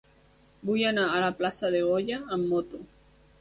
[0.69, 2.83] Vull anar a la plaça de Goya amb moto.